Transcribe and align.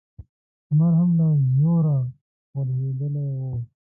لمر 0.67 0.91
هم 0.99 1.09
له 1.19 1.27
زوره 1.55 1.97
غورځېدلی 2.51 3.25
و. 3.37 3.41